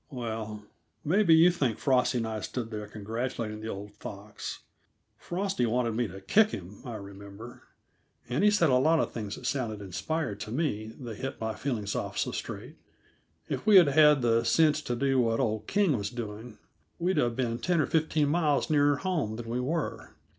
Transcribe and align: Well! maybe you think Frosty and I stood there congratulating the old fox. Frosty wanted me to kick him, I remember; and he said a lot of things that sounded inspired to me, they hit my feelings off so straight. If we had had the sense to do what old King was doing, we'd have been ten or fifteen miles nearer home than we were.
Well! 0.09 0.63
maybe 1.05 1.35
you 1.35 1.51
think 1.51 1.77
Frosty 1.77 2.17
and 2.17 2.27
I 2.27 2.39
stood 2.39 2.71
there 2.71 2.87
congratulating 2.87 3.61
the 3.61 3.67
old 3.67 3.91
fox. 3.93 4.61
Frosty 5.15 5.67
wanted 5.67 5.91
me 5.93 6.07
to 6.07 6.21
kick 6.21 6.49
him, 6.49 6.81
I 6.83 6.95
remember; 6.95 7.61
and 8.27 8.43
he 8.43 8.49
said 8.49 8.71
a 8.71 8.79
lot 8.79 8.99
of 8.99 9.11
things 9.11 9.35
that 9.35 9.45
sounded 9.45 9.79
inspired 9.79 10.39
to 10.39 10.51
me, 10.51 10.87
they 10.99 11.13
hit 11.13 11.39
my 11.39 11.53
feelings 11.53 11.95
off 11.95 12.17
so 12.17 12.31
straight. 12.31 12.77
If 13.47 13.67
we 13.67 13.75
had 13.75 13.89
had 13.89 14.23
the 14.23 14.43
sense 14.43 14.81
to 14.81 14.95
do 14.95 15.19
what 15.19 15.39
old 15.39 15.67
King 15.67 15.95
was 15.95 16.09
doing, 16.09 16.57
we'd 16.97 17.17
have 17.17 17.35
been 17.35 17.59
ten 17.59 17.79
or 17.79 17.85
fifteen 17.85 18.29
miles 18.29 18.71
nearer 18.71 18.95
home 18.95 19.35
than 19.35 19.47
we 19.47 19.59
were. 19.59 20.15